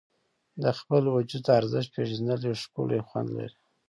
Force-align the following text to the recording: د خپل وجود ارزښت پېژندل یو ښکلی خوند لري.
د 0.63 0.65
خپل 0.79 1.03
وجود 1.15 1.43
ارزښت 1.59 1.89
پېژندل 1.95 2.39
یو 2.47 2.55
ښکلی 2.63 2.99
خوند 3.07 3.29
لري. 3.37 3.57